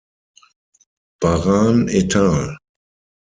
[1.21, 2.57] Baran et al.